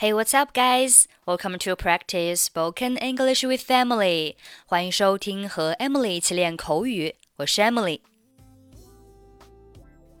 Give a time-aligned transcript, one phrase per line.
[0.00, 1.08] Hey, what's up, guys?
[1.26, 4.36] Welcome to practice spoken English with Emily.
[4.64, 8.00] 欢迎收听和 Emily 一起练口语，我是 Emily。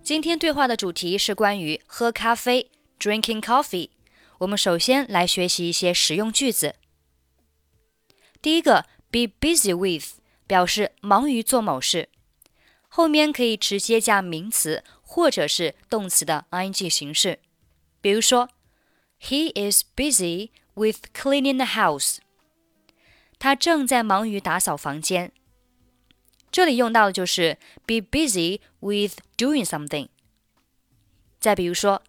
[0.02, 3.90] 今天对话的主题是关于喝咖啡 （drinking coffee）。
[4.38, 6.74] 我们首先来学习一些实用句子。
[8.42, 10.18] 第一个，be busy with
[10.48, 12.08] 表示忙于做某事，
[12.88, 17.38] 后面可以直接加名词或者是动词的 ing 形式。
[18.00, 18.48] 比如说
[19.19, 22.17] ，He is busy with cleaning the house。
[23.39, 25.31] 他正在忙于打扫房间。
[26.51, 30.09] 这里用到的就是 be busy with doing something。
[31.39, 32.03] 再比如说，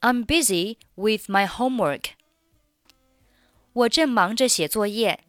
[0.00, 2.10] I'm busy with my homework。
[3.72, 5.24] 我正忙着写作业。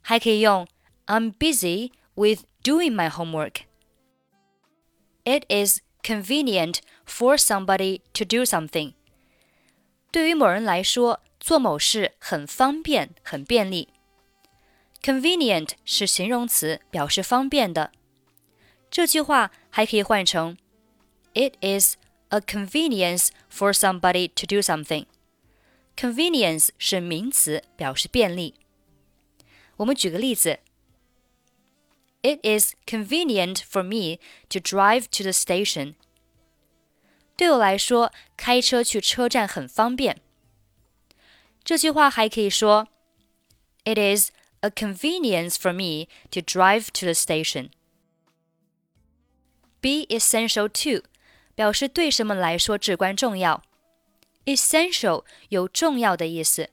[0.00, 0.66] 还可以用
[1.06, 8.94] I'm busy with doing my homework。It is convenient for somebody to do something。
[10.10, 13.88] 对于某人来说，做某事很方便、很便利。
[15.02, 17.92] Convenient 是形容词，表示方便的。
[18.90, 20.56] 这句话还可以换成
[21.34, 21.96] It is
[22.28, 28.54] a convenience for somebody to do something。Convenience 是名词，表示便利。
[29.76, 30.60] 我们举个例子。
[32.22, 34.18] It is convenient for me
[34.48, 35.94] to drive to the station.
[37.40, 40.20] 对我来说，开车去车站很方便。
[41.62, 42.88] 这句话还可以说，
[43.84, 47.70] It is a convenience for me to drive to the station.
[49.80, 51.06] Be essential to
[51.54, 53.62] 表示对什么来说至关重要。
[54.44, 56.70] Essential 有重要的意思。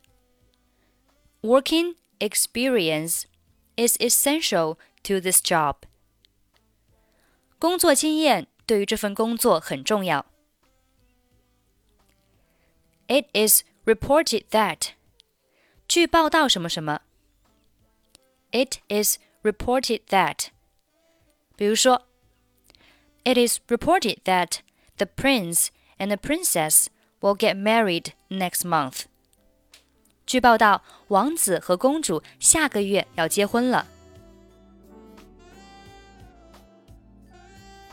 [1.41, 3.23] Working experience
[3.75, 5.77] is essential to this job.
[7.59, 10.25] 工作经验对于这份工作很重要。
[13.07, 14.91] It is reported that
[15.87, 17.01] 据报道什么什么。
[18.51, 20.47] It is reported that
[21.55, 22.07] 比如说，
[23.23, 24.59] It is reported that
[24.97, 25.67] the prince
[25.97, 26.87] and the princess
[27.19, 29.03] will get married next month.
[30.25, 33.87] 据报道，王子和公主下个月要结婚了。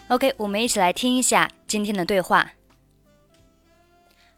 [0.09, 2.53] OK，我们一起来听一下今天的对话。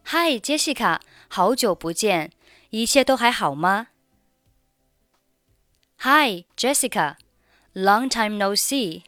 [0.06, 2.32] Hi Jessica，好久不见，
[2.70, 3.88] 一切都还好吗？
[5.98, 9.04] Hi Jessica，long time no see.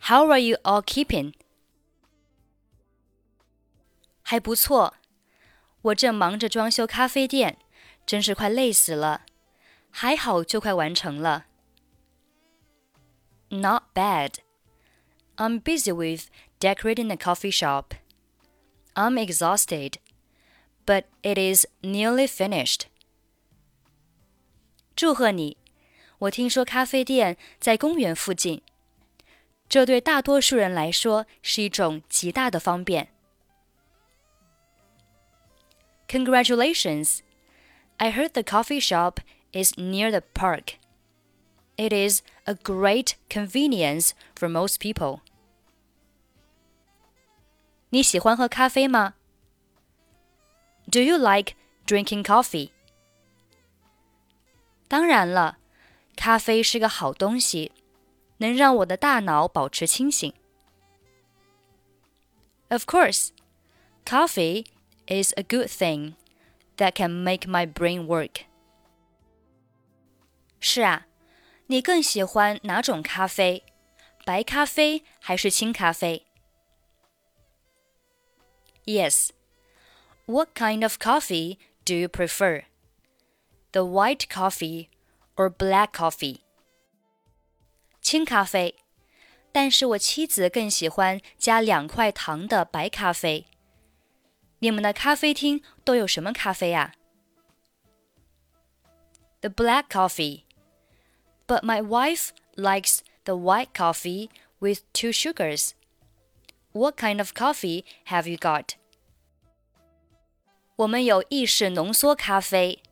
[0.00, 1.34] How are you all keeping？
[4.22, 4.94] 还不错，
[5.82, 7.58] 我正忙着装修咖啡店。
[8.06, 9.24] 真是快累死了，
[9.90, 11.46] 还好就快完成了。
[13.50, 14.38] Not bad.
[15.36, 16.26] I'm busy with
[16.58, 17.94] decorating the coffee shop.
[18.94, 19.94] I'm exhausted,
[20.84, 22.82] but it is nearly finished.
[24.96, 25.56] 祝贺你！
[26.18, 28.62] 我听说咖啡店在公园附近，
[29.68, 33.08] 这对大多数人来说是一种极大的方便。
[36.08, 37.20] Congratulations!
[37.96, 39.18] I heard the coffee shop
[39.52, 40.74] is near the park.
[41.76, 45.20] It is a great convenience for most people.
[47.90, 49.14] 你喜欢喝咖啡吗
[50.94, 51.54] ？Do you like
[51.86, 52.70] drinking coffee?
[54.88, 55.58] 当然了，
[56.16, 57.72] 咖啡是个好东西，
[58.38, 60.32] 能让我的大脑保持清醒。
[62.68, 63.30] Of course,
[64.04, 64.66] coffee
[65.06, 66.14] is a good thing
[66.76, 68.42] that can make my brain work.
[70.60, 71.06] 是啊，
[71.66, 73.64] 你更喜欢哪种咖啡？
[74.24, 76.26] 白咖啡还是清咖啡？
[78.84, 79.30] Yes.
[80.25, 82.63] what kind of coffee do you prefer?
[83.71, 84.89] The white coffee
[85.35, 86.39] or black coffee?
[88.01, 88.75] 清咖啡，
[89.51, 93.45] 但是我妻子更喜欢加两块糖的白咖啡。
[94.59, 96.93] 你们的咖啡厅都有什么咖啡啊
[99.41, 100.43] ？The black coffee.
[101.47, 104.29] But my wife likes the white coffee
[104.59, 105.73] with two sugars.
[106.71, 108.75] What kind of coffee have you got?
[110.77, 112.83] 我们有意式浓缩咖啡、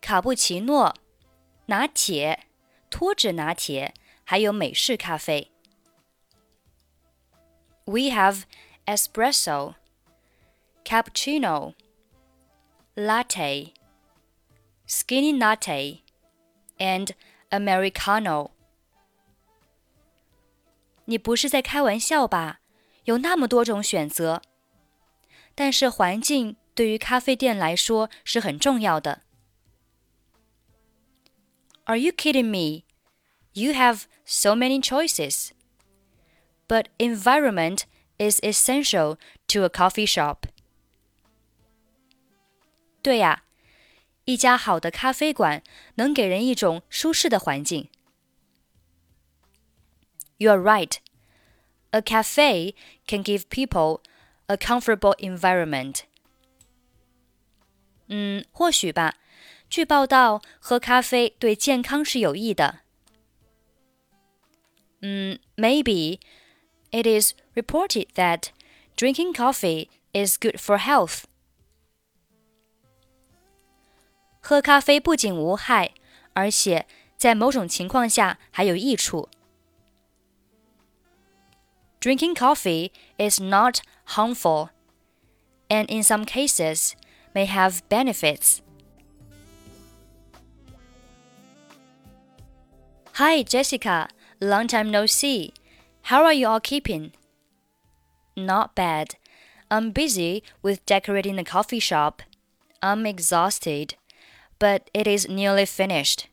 [0.00, 0.94] 卡布奇诺、
[1.66, 2.46] 拿铁、
[2.88, 3.92] 脱脂拿铁，
[4.22, 5.50] 还有美式咖啡。
[7.84, 8.44] We have
[8.86, 9.74] espresso
[10.84, 11.74] cappuccino,
[12.94, 13.72] latte,
[14.86, 16.02] skinny latte,
[16.78, 17.10] and
[17.50, 18.50] americano.
[21.06, 22.60] 你不是在开玩笑吧？
[23.06, 24.42] 有那么多种选择，
[25.56, 29.23] 但是环境对于咖啡店来说是很重要的。
[31.85, 32.83] Are you kidding me?
[33.53, 35.51] You have so many choices.
[36.67, 37.83] But environment
[38.17, 40.49] is essential to a coffee shop.
[43.01, 43.43] 对呀，
[44.25, 45.63] 一家好的咖啡馆
[45.95, 47.89] 能给人一种舒适的环境。
[50.37, 50.97] You are right.
[51.91, 52.75] A cafe
[53.07, 54.01] can give people
[54.47, 56.01] a comfortable environment.
[58.07, 59.15] 嗯，或许吧。
[59.69, 62.79] 据报道，喝咖啡对健康是有益的。
[65.01, 66.19] 嗯，maybe
[66.91, 68.45] it is reported that
[68.95, 71.23] drinking coffee is good for health.
[74.39, 75.91] 喝咖啡不仅无害，
[76.33, 76.87] 而且
[77.17, 79.27] 在某种情况下还有益处。
[81.99, 84.69] Drinking coffee is not harmful,
[85.67, 86.93] and in some cases
[87.34, 88.62] may have benefits.
[93.14, 94.08] Hi, Jessica.
[94.40, 95.52] Long time no see.
[96.02, 97.12] How are you all keeping?
[98.36, 99.16] Not bad.
[99.70, 102.22] I'm busy with decorating the coffee shop.
[102.82, 103.94] I'm exhausted,
[104.58, 106.28] but it is nearly finished.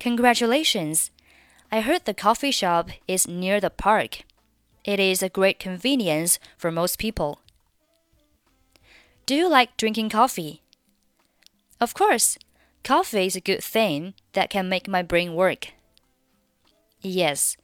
[0.00, 1.10] Congratulations.
[1.70, 4.22] I heard the coffee shop is near the park.
[4.84, 7.40] It is a great convenience for most people.
[9.26, 10.60] Do you like drinking coffee?
[11.80, 12.36] Of course.
[12.82, 15.68] Coffee is a good thing that can make my brain work.
[17.00, 17.56] Yes.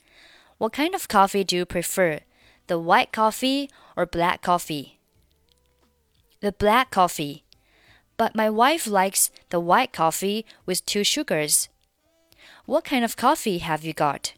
[0.57, 2.21] What kind of coffee do you prefer?
[2.67, 5.01] The white coffee or black coffee?
[6.41, 7.45] The black coffee.
[8.17, 11.69] But my wife likes the white coffee with two sugars.
[12.65, 14.33] What kind of coffee have you got?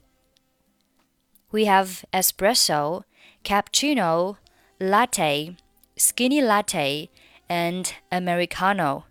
[1.52, 3.04] We have espresso,
[3.44, 4.38] cappuccino,
[4.80, 5.56] latte,
[6.02, 7.08] skinny latte,
[7.49, 9.04] and americano.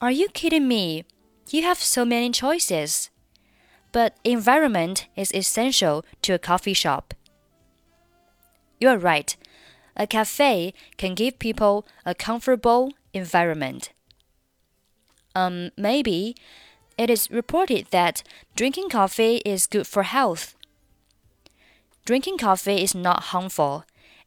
[0.00, 1.04] Are you kidding me?
[1.50, 3.10] You have so many choices.
[3.90, 7.14] But environment is essential to a coffee shop.
[8.78, 9.36] You're right.
[9.96, 13.90] A cafe can give people a comfortable environment.
[15.34, 16.36] Um, maybe
[16.96, 18.22] it is reported that
[18.54, 20.54] drinking coffee is good for health.
[22.04, 23.84] Drinking coffee is not harmful,